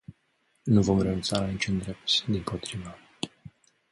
[0.63, 2.95] Nu vom renunța la nici un drept, dimpotrivă.